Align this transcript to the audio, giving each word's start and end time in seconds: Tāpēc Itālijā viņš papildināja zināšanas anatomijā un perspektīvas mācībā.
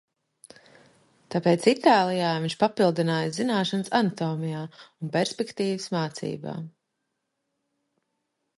Tāpēc 1.33 1.65
Itālijā 1.71 2.31
viņš 2.45 2.55
papildināja 2.63 3.35
zināšanas 3.35 3.93
anatomijā 3.99 4.63
un 4.79 5.13
perspektīvas 5.17 5.89
mācībā. 5.97 6.55